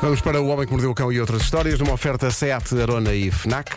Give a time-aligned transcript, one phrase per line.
[0.00, 3.14] Vamos para O Homem que Mordeu o Cão e outras histórias, numa oferta SEAT, Arona
[3.14, 3.70] e FNAC.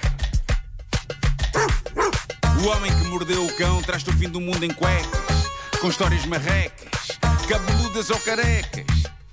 [2.63, 5.49] O homem que mordeu o cão traz-te o fim do mundo em cuecas,
[5.81, 8.85] com histórias marrecas, cabeludas ou carecas.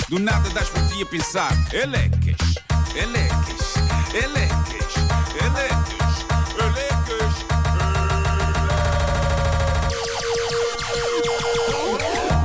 [0.09, 2.57] Do nada das por ti a pensar, elecas,
[2.97, 3.75] elecas,
[4.13, 4.97] elecas,
[5.41, 6.27] elecas,
[6.59, 7.35] elecas.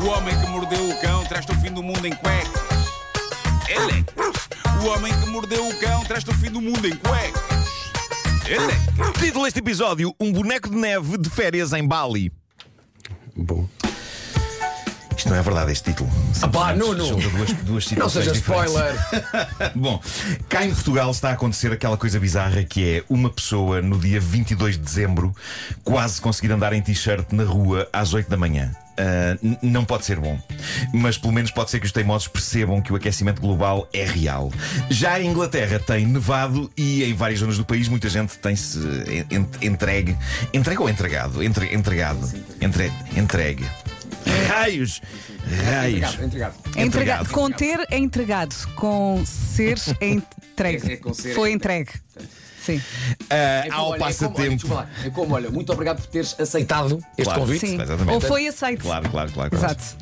[0.04, 2.62] O homem que mordeu o cão traz-te o fim do mundo em cuecas,
[3.68, 4.25] elecas.
[4.86, 7.92] O homem que mordeu o cão traz-te o fim do mundo em cuecas,
[8.48, 9.20] elecas.
[9.20, 12.32] Título deste episódio: Um boneco de neve de férias em Bali.
[13.36, 13.68] Bom.
[15.26, 16.08] Isto não é verdade, este título.
[16.40, 17.04] Ah pá, Nuno!
[17.16, 18.72] Duas, duas Não seja diferentes.
[18.72, 18.96] spoiler.
[19.74, 20.00] Bom,
[20.48, 24.20] cá em Portugal está a acontecer aquela coisa bizarra que é uma pessoa no dia
[24.20, 25.36] 22 de dezembro
[25.84, 28.72] quase conseguir andar em t-shirt na rua às 8 da manhã.
[29.42, 30.40] N- não pode ser bom,
[30.94, 34.54] mas pelo menos pode ser que os teimosos percebam que o aquecimento global é real.
[34.92, 38.78] Já a Inglaterra tem nevado e em várias zonas do país muita gente tem-se
[39.32, 40.16] en- entregue.
[40.54, 41.42] Entregue ou entregado?
[41.44, 42.32] Entre, entregado.
[42.62, 43.66] Entre, entregue.
[44.48, 45.02] Raios!
[45.66, 45.96] Raios!
[46.14, 46.56] Entregado, entregado.
[46.76, 46.86] É entregado.
[46.86, 47.30] Entregado.
[47.30, 48.56] Com ter é entregado.
[48.76, 50.90] Com ser é entregue.
[50.92, 51.90] É- é com ser Foi entregue.
[51.90, 52.30] entregue.
[52.66, 52.82] Sim.
[53.30, 54.84] Ah, É como, ao olha, é como- olha, passatempo.
[55.04, 57.42] É como, olha, muito obrigado por teres aceitado este Claro.
[57.42, 57.68] convite.
[57.68, 57.76] Sim.
[57.82, 58.14] exatamente.
[58.16, 58.82] Ou foi aceito.
[58.82, 59.50] Claro, claro, claro.
[59.52, 59.66] claro.
[59.66, 59.96] Exato.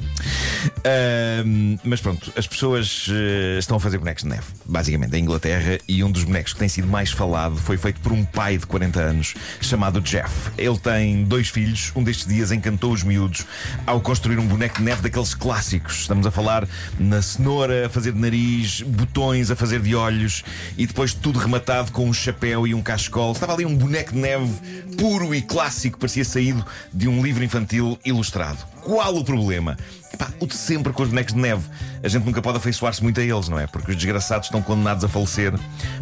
[0.85, 5.77] Ahm, mas pronto, as pessoas eh, estão a fazer bonecos de neve, basicamente, em Inglaterra,
[5.87, 8.65] e um dos bonecos que tem sido mais falado foi feito por um pai de
[8.65, 10.51] 40 anos chamado Jeff.
[10.57, 13.45] Ele tem dois filhos, um destes dias encantou os miúdos
[13.85, 16.01] ao construir um boneco de neve daqueles clássicos.
[16.01, 16.67] Estamos a falar
[16.99, 20.43] na cenoura, a fazer de nariz, botões a fazer de olhos
[20.77, 23.31] e depois tudo rematado com um chapéu e um cachecol.
[23.31, 24.53] Estava ali um boneco de neve
[24.97, 28.59] puro e clássico, parecia saído de um livro infantil ilustrado.
[28.81, 29.77] Qual o problema?
[30.13, 31.67] Epá, o de sempre com os bonecos de neve.
[32.03, 33.65] A gente nunca pode afeiçoar-se muito a eles, não é?
[33.65, 35.53] Porque os desgraçados estão condenados a falecer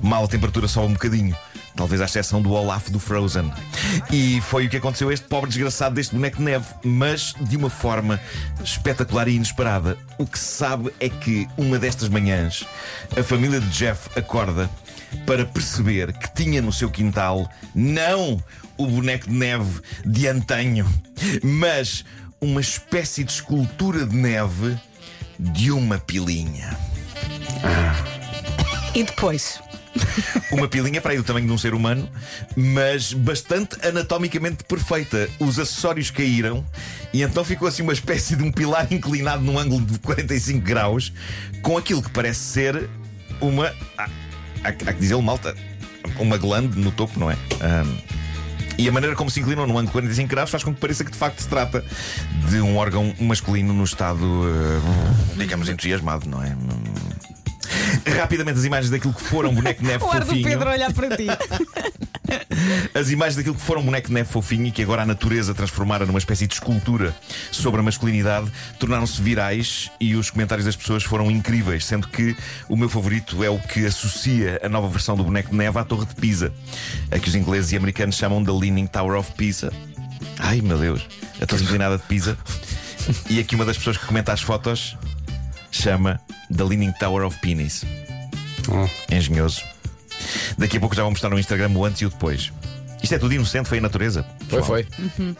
[0.02, 1.36] mal a temperatura sobe um bocadinho.
[1.76, 3.50] Talvez à exceção do Olaf do Frozen.
[4.12, 7.56] E foi o que aconteceu a este pobre desgraçado deste boneco de neve, mas de
[7.56, 8.20] uma forma
[8.62, 9.98] espetacular e inesperada.
[10.18, 12.66] O que se sabe é que uma destas manhãs
[13.18, 14.70] a família de Jeff acorda
[15.26, 18.42] para perceber que tinha no seu quintal não
[18.78, 20.88] o boneco de neve de antanho,
[21.44, 22.04] mas
[22.40, 24.78] uma espécie de escultura de neve
[25.40, 26.78] de uma pilinha.
[28.94, 29.60] E depois?
[30.52, 32.10] Uma pilinha para aí do tamanho de um ser humano,
[32.56, 35.30] mas bastante anatomicamente perfeita.
[35.40, 36.66] Os acessórios caíram
[37.14, 41.14] e então ficou assim uma espécie de um pilar inclinado num ângulo de 45 graus,
[41.62, 42.90] com aquilo que parece ser
[43.42, 43.74] uma.
[43.98, 44.10] Há,
[44.64, 45.56] há, há que dizê-lo, malta.
[46.20, 47.38] Uma glande no topo, não é?
[47.62, 47.98] Ahm,
[48.78, 51.04] e a maneira como se inclinam num ângulo de 45 graus faz com que pareça
[51.04, 51.84] que de facto se trata
[52.50, 56.56] de um órgão masculino no estado, eh, digamos, entusiasmado, não é?
[58.20, 60.48] Rapidamente as imagens daquilo que foram boneco neve O ar do fofinho.
[60.48, 61.28] Pedro olhar para ti.
[62.94, 66.06] As imagens daquilo que foram boneco de neve fofinho e que agora a natureza transformara
[66.06, 67.16] numa espécie de escultura
[67.52, 72.36] sobre a masculinidade tornaram-se virais e os comentários das pessoas foram incríveis, sendo que
[72.68, 75.84] o meu favorito é o que associa a nova versão do boneco de neve à
[75.84, 76.53] Torre de Pisa,
[77.09, 79.72] a que os ingleses e americanos chamam de Leaning Tower of Pisa.
[80.40, 81.08] Ai meu Deus,
[81.42, 82.38] a Torre Inclinada de Pisa.
[83.30, 84.96] E aqui uma das pessoas que comenta as fotos
[85.72, 86.19] chama
[86.56, 87.84] The Leaning Tower of Penis.
[89.09, 89.62] Engenhoso.
[90.58, 92.52] Daqui a pouco já vou mostrar no Instagram o antes e o depois.
[93.03, 94.24] Isto é tudo inocente, foi a natureza.
[94.47, 94.66] Foi, pessoal.
[94.66, 94.88] foi.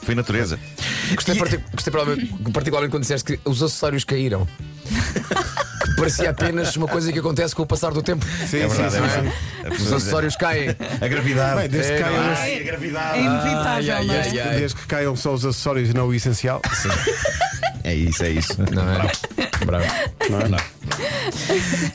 [0.02, 0.60] Foi a natureza.
[1.14, 4.48] Gostei, E- parti- gostei particularmente, particularmente quando disseste que os acessórios caíram.
[5.82, 8.24] Que Parecia apenas uma coisa que acontece com o passar do tempo.
[8.48, 9.30] Sim, É verdade, sim, é sim, verdade.
[9.30, 9.68] sim.
[9.68, 10.70] A Os acessórios caem.
[11.02, 11.60] A gravidade.
[11.60, 13.18] Bem, desde, que É, caiam, não Ai, a gravidade.
[13.18, 14.20] É inevitável, Ai, ai, não é?
[14.22, 14.56] ai, ai.
[14.60, 16.62] desde que caiam só os acessórios e não o essencial.
[17.84, 18.56] É isso, é isso.
[18.72, 19.12] Não é?
[19.66, 19.86] Bravo.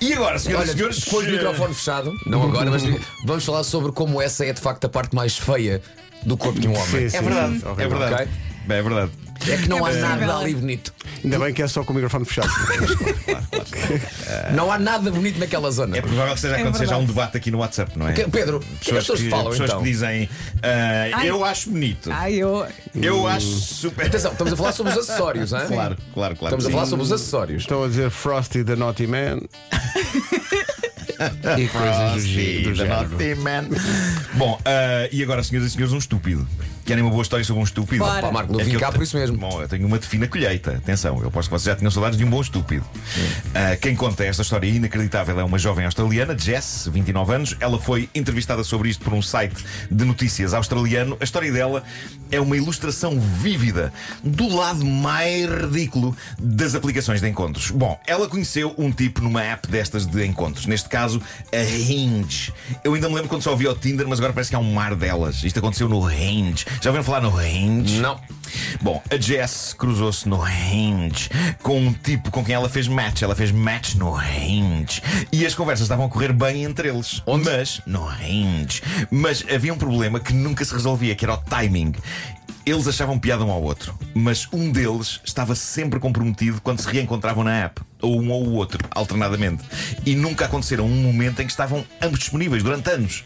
[0.01, 2.83] E agora, senhoras Olha, e senhores, depois do microfone fechado, não agora, mas
[3.25, 5.83] vamos falar sobre como essa é de facto a parte mais feia
[6.25, 6.87] do corpo de um homem.
[6.87, 8.15] Sim, É sim, verdade, sim, é verdade.
[8.15, 8.29] Ok.
[8.69, 9.11] É verdade.
[9.49, 10.37] É que não É há nada possível.
[10.39, 10.93] ali bonito.
[11.25, 12.49] Ainda bem que é só com o microfone fechado.
[14.54, 15.97] Não há nada bonito naquela zona.
[15.97, 18.13] É provável que esteja a É acontecer já um debate aqui no WhatsApp, não é?
[18.13, 19.83] Que- Pedro, o que é que as pessoas que, falam pessoas então?
[19.83, 20.28] que dizem
[20.63, 21.31] ah, Ai.
[21.31, 22.10] eu acho bonito.
[22.13, 22.66] Ai, eu.
[22.95, 24.07] Eu acho super.
[24.07, 25.60] Atenção, estamos a falar sobre os acessórios, hein?
[25.69, 26.54] Claro, claro, claro.
[26.57, 27.63] Estamos a falar sobre os acessórios.
[27.63, 29.41] Estão a dizer Frosty the Naughty Man.
[31.59, 33.09] e coisas do, Frosty, gê- do the género.
[33.10, 33.65] Naughty Man.
[34.34, 36.47] Bom, ah, e agora, senhoras e senhores, um estúpido.
[36.86, 38.04] Querem uma boa história sobre um estúpido?
[38.04, 38.22] Bora.
[38.22, 39.36] Pá, Marco, não É vim cá por isso mesmo.
[39.36, 40.77] Bom, eu tenho uma de fina colheita.
[40.77, 42.84] Atenção, eu aposto que vocês já tinham saudades de um bom estúpido.
[43.53, 47.56] Ah, quem conta esta história inacreditável é uma jovem australiana, Jess, 29 anos.
[47.59, 51.16] Ela foi entrevistada sobre isto por um site de notícias australiano.
[51.21, 51.83] A história dela
[52.30, 53.92] é uma ilustração vívida
[54.22, 57.72] do lado mais ridículo das aplicações de encontros.
[57.72, 60.66] Bom, ela conheceu um tipo numa app destas de encontros.
[60.66, 61.21] Neste caso,
[61.53, 62.53] a Hinge.
[62.84, 64.72] Eu ainda me lembro quando só ouvi o Tinder, mas agora parece que há um
[64.72, 65.42] mar delas.
[65.42, 66.65] Isto aconteceu no Hinge.
[66.81, 68.01] Já ouviram falar no Hinge?
[68.01, 68.21] Não.
[68.81, 71.28] Bom, a Jess cruzou-se no Hinge
[71.63, 73.23] com um tipo com quem ela fez match.
[73.23, 75.03] Ela fez match no Hinge.
[75.33, 77.23] E as conversas estavam a correr bem entre eles.
[77.45, 78.83] Mas, no Hinge.
[79.11, 81.93] Mas havia um problema que nunca se resolvia, que era o timing.
[82.66, 87.45] Eles achavam piada um ao outro, mas um deles estava sempre comprometido quando se reencontravam
[87.45, 89.63] na app, ou um ou o outro, alternadamente.
[90.04, 93.22] E nunca aconteceram um momento em que estavam ambos disponíveis durante anos.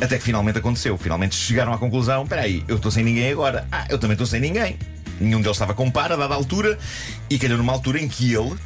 [0.00, 0.96] Até que finalmente aconteceu.
[0.96, 3.68] Finalmente chegaram à conclusão: espera aí, eu estou sem ninguém agora.
[3.70, 4.78] Ah, eu também estou sem ninguém.
[5.20, 6.78] Nenhum deles estava com par a dada altura,
[7.28, 8.56] e calhou numa altura em que ele,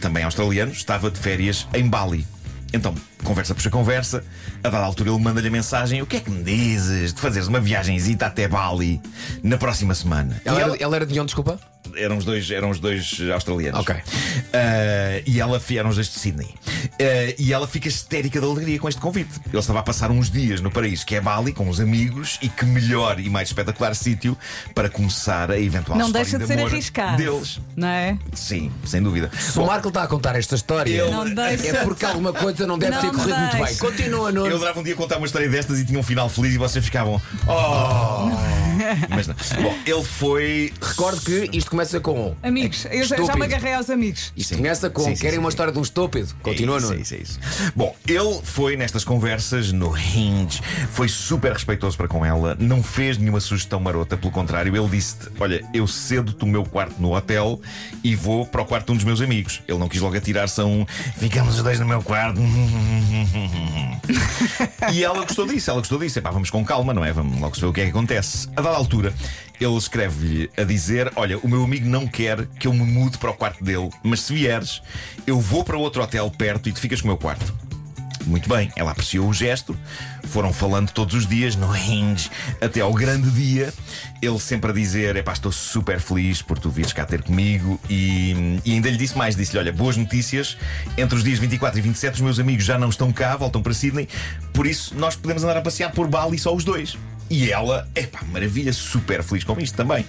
[0.00, 2.26] também australiano, estava de férias em Bali.
[2.72, 2.94] Então,
[3.24, 4.24] conversa puxa conversa,
[4.62, 7.48] a dada altura ele manda-lhe a mensagem: O que é que me dizes de fazeres
[7.48, 9.00] uma viagenzita até Bali
[9.42, 10.40] na próxima semana?
[10.44, 11.58] Ela, E ela era de onde, desculpa?
[11.96, 13.80] Eram os dois, eram os dois australianos.
[13.80, 13.94] Ok.
[14.52, 16.48] Ah, e ela eram os dois de Sydney.
[17.00, 19.30] Ah, e ela fica histérica de alegria com este convite.
[19.48, 22.48] Ele estava a passar uns dias no paraíso que é Bali com os amigos e
[22.48, 24.36] que melhor e mais espetacular sítio
[24.74, 27.16] para começar a eventual Não história deixa de de ser amor arriscado.
[27.16, 27.60] deles.
[27.76, 28.18] Não é?
[28.34, 29.30] Sim, sem dúvida.
[29.38, 31.04] Se o Marco está a contar esta história,
[31.34, 31.76] deixa.
[31.76, 33.76] é porque alguma coisa não deve Não ter corrido muito bem.
[33.76, 34.46] Continua, Nuno.
[34.46, 36.84] Eu adorava um dia contar uma história destas e tinha um final feliz e vocês
[36.84, 37.20] ficavam.
[37.46, 38.69] Oh!
[39.08, 39.34] Mas não.
[39.62, 40.72] Bom, ele foi.
[40.80, 42.34] Recordo que isto começa com.
[42.42, 44.32] Amigos, eu já, já me agarrei aos amigos.
[44.36, 44.56] Isto Sim.
[44.56, 45.02] começa com.
[45.02, 45.54] Sim, sim, Querem sim, uma sim.
[45.54, 46.34] história de um estúpido?
[46.42, 46.94] Continua, é Nuno.
[46.94, 47.40] É isso, é isso.
[47.74, 50.60] Bom, ele foi nestas conversas no Hinge,
[50.90, 55.28] foi super respeitoso para com ela, não fez nenhuma sugestão marota, pelo contrário, ele disse-te:
[55.38, 57.60] Olha, eu cedo-te o meu quarto no hotel
[58.02, 59.62] e vou para o quarto de um dos meus amigos.
[59.68, 60.86] Ele não quis logo atirar-se a um.
[61.16, 62.40] Ficamos os dois no meu quarto.
[64.92, 66.18] e ela gostou disso, ela gostou disso.
[66.18, 67.12] Epá, vamos com calma, não é?
[67.12, 68.48] Vamos logo ver o que é que acontece.
[68.56, 69.14] A dada altura,
[69.60, 73.30] ele escreve-lhe a dizer: Olha, o meu amigo não quer que eu me mude para
[73.30, 74.82] o quarto dele, mas se vieres,
[75.26, 77.54] eu vou para outro hotel perto e tu ficas com o meu quarto.
[78.26, 79.76] Muito bem, ela apreciou o gesto,
[80.24, 82.30] foram falando todos os dias no Hinge
[82.60, 83.72] até ao grande dia.
[84.20, 87.80] Ele sempre a dizer: Epá, estou super feliz por tu vires cá ter comigo.
[87.88, 90.56] E, e ainda lhe disse mais: disse-lhe, olha, boas notícias.
[90.98, 93.72] Entre os dias 24 e 27, os meus amigos já não estão cá, voltam para
[93.72, 94.08] Sydney,
[94.52, 96.96] por isso nós podemos andar a passear por Bali só os dois.
[97.30, 100.04] E ela, epá, maravilha, super feliz com isto também.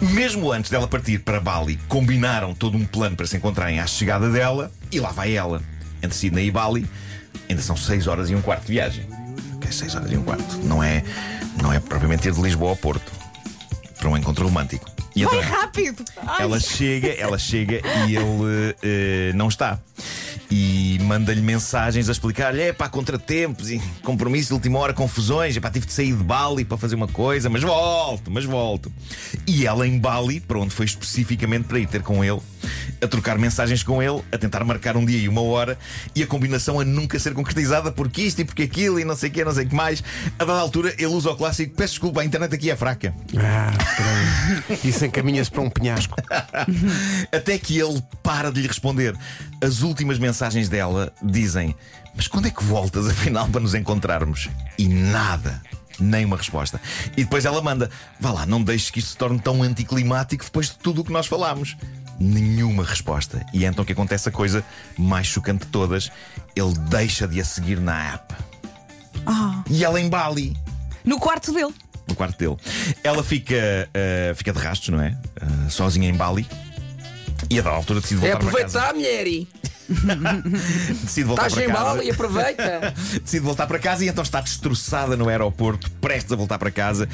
[0.00, 4.28] Mesmo antes dela partir para Bali, combinaram todo um plano para se encontrarem à chegada
[4.28, 5.62] dela, e lá vai ela.
[6.02, 6.84] Entre Sydney e Bali,
[7.48, 9.06] ainda são 6 horas e um quarto de viagem.
[9.54, 10.58] Ok, 6 horas e um quarto.
[10.64, 11.04] Não é,
[11.62, 13.12] não é propriamente ir de Lisboa ao Porto
[13.96, 14.90] para um encontro romântico.
[15.14, 16.04] E Vai então, rápido!
[16.26, 16.42] Ai.
[16.42, 19.78] ela chega, ela chega e ele eh, não está.
[20.50, 25.56] E manda-lhe mensagens a explicar-lhe: é pá, contratempos e compromissos de última hora, confusões.
[25.56, 28.92] É pá, tive de sair de Bali para fazer uma coisa, mas volto, mas volto.
[29.46, 32.40] E ela em Bali, para onde foi especificamente para ir ter com ele,
[33.00, 35.78] a trocar mensagens com ele, a tentar marcar um dia e uma hora
[36.14, 39.30] e a combinação a nunca ser concretizada porque isto e porque aquilo e não sei
[39.30, 40.02] o que, não sei o que mais.
[40.38, 43.14] A dada altura, ele usa o clássico: peço desculpa, a internet aqui é fraca.
[43.36, 43.72] Ah.
[44.84, 46.16] Isso encaminha-se para um penhasco.
[47.32, 49.16] Até que ele para de lhe responder.
[49.62, 51.74] As últimas mensagens dela dizem:
[52.14, 54.48] Mas quando é que voltas afinal para nos encontrarmos?
[54.78, 55.60] E nada.
[56.00, 56.80] Nem uma resposta.
[57.16, 57.90] E depois ela manda:
[58.20, 61.12] Vá lá, não deixes que isto se torne tão anticlimático depois de tudo o que
[61.12, 61.76] nós falámos.
[62.18, 63.44] Nenhuma resposta.
[63.52, 64.64] E é então que acontece a coisa
[64.98, 66.10] mais chocante de todas:
[66.56, 68.34] ele deixa de a seguir na app.
[69.26, 70.56] Ah, E ela em Bali
[71.04, 71.72] no quarto dele.
[72.08, 72.56] no quarto dele.
[73.04, 73.54] Ela fica,
[73.94, 75.16] eh, fica de rastos, não é?
[75.40, 76.46] Eh, sozinha em Bali.
[77.50, 78.78] E a dada altura decide É voltar para casa.
[78.80, 79.26] aproveitar, mulher.
[79.26, 79.48] e
[81.02, 81.84] Decide voltar Estás para em casa.
[81.84, 82.94] bala e aproveita.
[83.22, 87.08] Decide voltar para casa e então está destroçada no aeroporto, prestes a voltar para casa.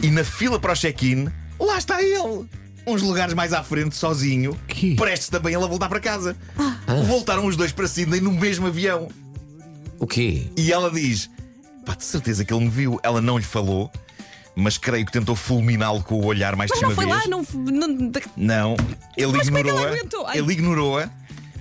[0.00, 1.28] E na fila para o check-in,
[1.58, 2.48] lá está ele.
[2.86, 4.94] Uns lugares mais à frente, sozinho, Que?
[4.96, 6.36] prestes também ele a voltar para casa.
[7.06, 9.08] Voltaram os dois para Sydney no mesmo avião.
[9.98, 10.48] o quê?
[10.56, 11.30] E ela diz:
[11.86, 12.98] Pá, de certeza que ele me viu.
[13.02, 13.90] Ela não lhe falou,
[14.56, 17.16] mas creio que tentou fulminá-lo com o olhar mais Mas de não uma foi vez.
[17.18, 17.42] lá, não.
[17.72, 18.76] não Não,
[19.16, 19.80] ele é ignorou-a.
[19.80, 19.96] ela?
[20.26, 20.38] Ai.
[20.38, 21.10] Ele ignorou-a.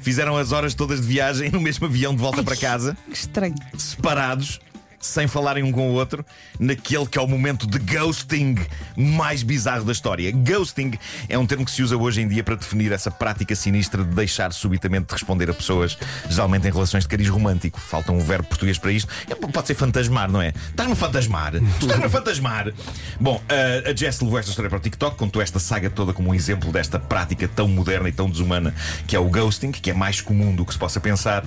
[0.01, 3.53] Fizeram as horas todas de viagem no mesmo avião de volta para casa, que estranho.
[3.77, 4.59] separados.
[5.01, 6.25] Sem falarem um com o outro,
[6.59, 8.55] naquele que é o momento de ghosting
[8.95, 10.31] mais bizarro da história.
[10.31, 10.93] Ghosting
[11.27, 14.13] é um termo que se usa hoje em dia para definir essa prática sinistra de
[14.13, 15.97] deixar subitamente de responder a pessoas,
[16.29, 17.79] geralmente em relações de cariz romântico.
[17.79, 19.09] Falta um verbo português para isto.
[19.29, 20.49] É, Pode ser fantasmar, não é?
[20.69, 21.55] Estás-me a fantasmar.
[21.55, 22.71] Estás-me a fantasmar.
[23.19, 26.29] Bom, a- a Jess levou esta história para o TikTok, contou esta saga toda como
[26.29, 28.73] um exemplo desta prática tão moderna e tão desumana
[29.07, 31.43] que é o ghosting, que é mais comum do que se possa pensar.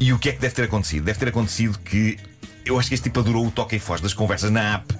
[0.00, 1.04] E o que é que deve ter acontecido?
[1.04, 2.18] Deve ter acontecido que
[2.68, 4.94] eu acho que este tipo adorou o toque e foz das conversas na app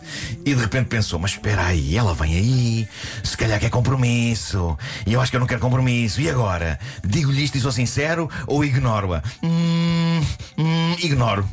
[0.44, 2.88] e de repente pensou: Mas espera aí, ela vem aí,
[3.22, 4.76] se calhar quer compromisso.
[5.06, 6.20] E eu acho que eu não quero compromisso.
[6.20, 6.78] E agora?
[7.04, 9.22] Digo-lhe isto e sou sincero ou ignoro-a?
[9.42, 10.20] Hum,
[10.56, 11.48] hum, ignoro.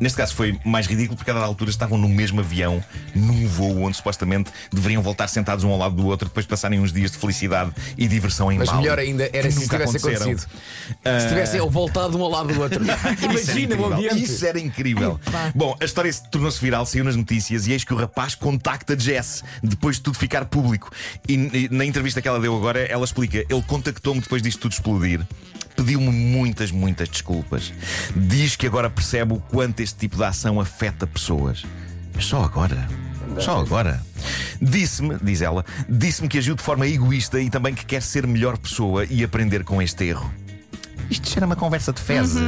[0.00, 2.82] Neste caso foi mais ridículo porque a dada altura estavam no mesmo avião,
[3.14, 6.80] num voo onde supostamente deveriam voltar sentados um ao lado do outro depois de passarem
[6.80, 9.96] uns dias de felicidade e diversão em Mas Bali, melhor ainda era se nunca tivesse
[9.96, 10.40] acontecido.
[10.40, 12.82] Se tivesse voltado um ao lado do outro.
[13.22, 14.22] Imagina o ambiente.
[14.22, 15.18] Isso era incrível.
[15.54, 18.98] Bom, a história se tornou-se viral, saiu nas notícias e eis que o rapaz contacta
[18.98, 20.90] Jess depois de tudo ficar público.
[21.28, 24.72] E, e na entrevista que ela deu agora, ela explica: ele contactou-me depois disto tudo
[24.72, 25.20] explodir.
[25.76, 27.72] Pediu-me muitas, muitas desculpas.
[28.14, 31.64] Diz que agora percebe o quanto este tipo de ação afeta pessoas.
[32.14, 32.88] Mas só agora.
[33.38, 34.02] Só agora.
[34.60, 38.56] Disse-me, diz ela, disse-me que agiu de forma egoísta e também que quer ser melhor
[38.58, 40.32] pessoa e aprender com este erro.
[41.10, 42.40] Isto cheira uma conversa de fezes.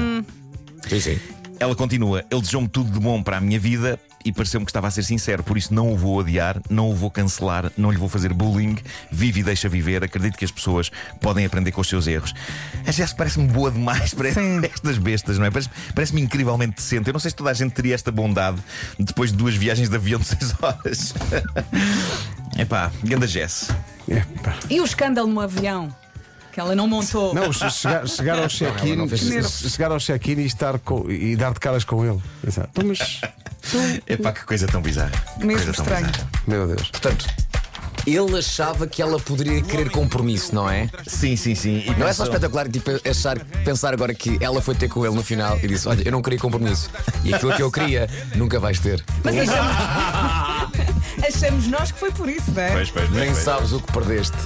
[0.89, 1.19] Sim, sim.
[1.61, 4.89] Ela continua: Ele desejou-me tudo de bom para a minha vida e pareceu-me que estava
[4.89, 7.99] a ser sincero, por isso não o vou odiar, não o vou cancelar, não lhe
[7.99, 8.77] vou fazer bullying.
[9.13, 10.03] Vive e deixa viver.
[10.03, 12.33] Acredito que as pessoas podem aprender com os seus erros.
[12.87, 14.29] A Jess parece-me boa demais para
[14.65, 15.51] estas bestas, não é?
[15.51, 17.09] Parece- Parece-me incrivelmente decente.
[17.09, 18.59] Eu não sei se toda a gente teria esta bondade
[18.99, 21.15] depois de duas viagens de avião de 6 horas.
[22.59, 23.69] Epá, ganda Jess.
[24.09, 24.57] É, pá.
[24.71, 25.95] E o escândalo no avião?
[26.55, 27.35] Que ela não montou.
[27.35, 31.53] Não, che- chegar, chegar ao check-in não chegar ao check-in e, estar com- e dar
[31.53, 32.21] de caras com ele.
[32.47, 32.69] Exato.
[32.73, 33.21] Então, mas,
[34.07, 35.11] Epá, que coisa tão bizarra.
[35.39, 36.07] Que Mesmo coisa tão estranho.
[36.07, 36.31] bizarra.
[36.47, 36.91] meu Deus.
[36.91, 37.27] Portanto,
[38.07, 40.89] ele achava que ela poderia querer compromisso, não é?
[41.09, 41.83] Sim, sim, sim.
[41.87, 45.05] E Não é só pensou- espetacular tipo, achar, pensar agora que ela foi ter com
[45.05, 46.89] ele no final e disse: Olha, eu não queria compromisso.
[47.25, 49.03] E aquilo que eu queria, nunca vais ter.
[49.25, 49.77] Mas achamos...
[51.27, 52.71] achamos nós que foi por isso, não é?
[52.73, 53.43] Pois, pois, pois, Nem pois.
[53.45, 54.37] sabes o que perdeste.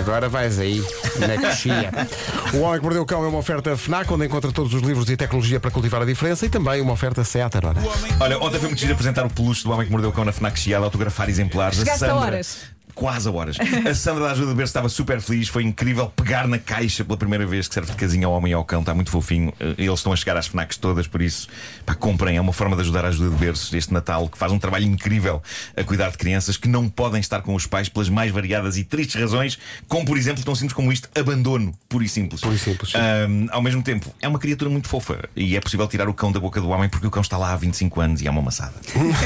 [0.00, 0.82] Agora vais aí,
[1.18, 1.90] na coxinha.
[2.52, 5.08] O Homem que Mordeu o Cão é uma oferta FNAC, onde encontra todos os livros
[5.08, 7.80] e tecnologia para cultivar a diferença e também uma oferta Seat Arona.
[8.18, 10.32] Olha, ontem foi muito giro apresentar o peluche do homem que mordeu o cão na
[10.32, 11.78] Fnac Chiado, autografar exemplares.
[11.78, 12.58] Chegaste a Sandra, horas.
[12.94, 13.56] Quase a horas.
[13.88, 15.48] A Sandra da Ajuda de Berço estava super feliz.
[15.48, 18.54] Foi incrível pegar na caixa pela primeira vez que serve de casinha ao homem e
[18.54, 18.80] ao cão.
[18.80, 19.52] Está muito fofinho.
[19.60, 21.48] Eh, Eles estão a chegar às Fnacs todas, por isso,
[21.86, 22.36] pá, comprem.
[22.36, 24.84] É uma forma de ajudar a Ajuda de Berço este Natal, que faz um trabalho
[24.84, 25.42] incrível
[25.76, 28.84] a cuidar de crianças que não podem estar com os pais pelas mais variadas e
[28.84, 32.40] tristes razões, como por exemplo, tão simples como isto: abandono, puro e simples.
[32.40, 32.98] Puro e simples, sim.
[32.98, 36.30] Ahm, ao mesmo tempo, é uma criatura muito fofa e é possível tirar o cão
[36.32, 38.42] da boca do homem porque o cão está lá há 25 anos e é uma
[38.42, 38.74] maçada.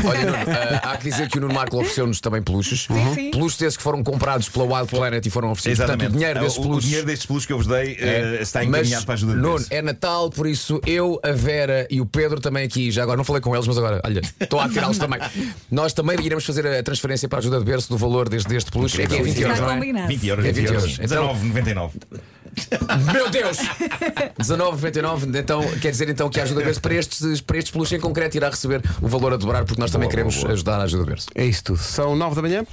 [0.04, 0.36] Olha, Nuno,
[0.82, 2.86] ah, há que dizer que o Nuno Marco ofereceu-nos também peluches.
[3.14, 3.30] sim.
[3.30, 5.78] Peluches esses que foram comprados pela Wild Planet e foram oferecidos.
[5.86, 6.84] Portanto, o dinheiro desses o, o peluches.
[6.84, 9.34] dinheiro destes peluches que eu vos dei É, eh, está encaminhado mas, para a ajuda
[9.34, 12.90] de Nuno, é Natal, por isso eu, a Vera e o Pedro também aqui.
[12.90, 15.20] Já agora não falei com eles, mas agora, olha, estou a tirá-los também.
[15.70, 18.70] Nós também iremos fazer a transferência para a ajuda de berço do valor desde deste
[18.70, 19.02] peluche.
[19.02, 19.74] É que é 20 euros, não é?
[19.74, 20.08] combinado.
[20.08, 20.98] 20 euros, É 20 20 euros.
[20.98, 21.12] euros.
[21.12, 21.90] Então- 19,99.
[23.12, 23.58] Meu Deus!
[24.38, 25.36] 19,99.
[25.38, 28.00] Então, quer dizer então que a ajuda de berço para estes, para estes peluches em
[28.00, 30.54] concreto irá receber o valor a dobrar, porque nós também Boa, queremos boa, boa.
[30.54, 31.26] ajudar a ajuda de berço.
[31.34, 31.78] É isso tudo.
[31.78, 32.64] São nove da manhã.